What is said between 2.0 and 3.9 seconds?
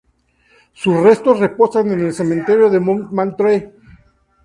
cementerio de Montmartre.